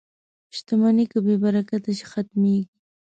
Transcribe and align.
•شتمني 0.55 1.05
که 1.11 1.17
بې 1.25 1.35
برکته 1.43 1.91
شي، 1.97 2.05
ختمېږي. 2.11 2.75